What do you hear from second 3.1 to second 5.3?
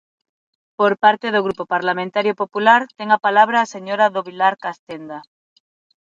a palabra a señora do Vilar Castenda.